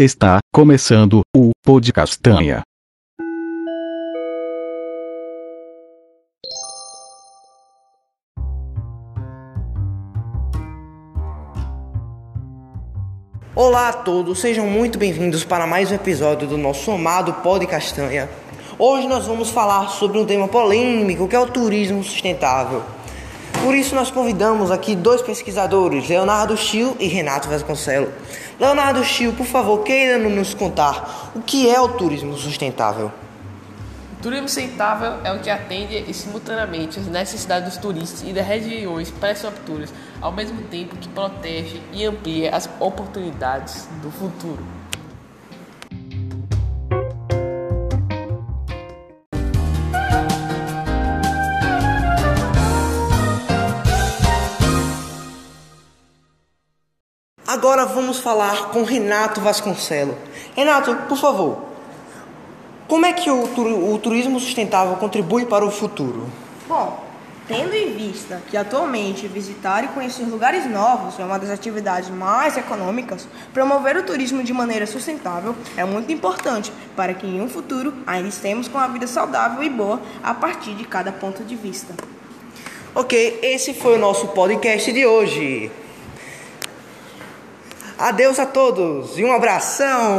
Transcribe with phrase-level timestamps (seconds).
[0.00, 2.62] Está começando o Podcastanha.
[13.56, 18.30] Olá a todos, sejam muito bem-vindos para mais um episódio do nosso amado Podcastanha.
[18.78, 22.84] Hoje nós vamos falar sobre um tema polêmico que é o turismo sustentável.
[23.62, 28.10] Por isso nós convidamos aqui dois pesquisadores, Leonardo Schill e Renato Vasconcelos.
[28.58, 33.12] Leonardo Schill, por favor, queira nos contar o que é o turismo sustentável.
[34.18, 39.10] O turismo sustentável é o que atende simultaneamente as necessidades dos turistas e das regiões
[39.10, 44.64] pré-capturas, ao mesmo tempo que protege e amplia as oportunidades do futuro.
[57.48, 60.14] Agora vamos falar com Renato Vasconcelos.
[60.54, 61.58] Renato, por favor,
[62.86, 66.28] como é que o, o turismo sustentável contribui para o futuro?
[66.68, 67.02] Bom,
[67.46, 72.54] tendo em vista que atualmente visitar e conhecer lugares novos é uma das atividades mais
[72.58, 77.94] econômicas, promover o turismo de maneira sustentável é muito importante para que em um futuro
[78.06, 81.94] ainda estemos com a vida saudável e boa a partir de cada ponto de vista.
[82.94, 85.72] Ok, esse foi o nosso podcast de hoje.
[87.98, 90.18] Adeus a todos e um abração!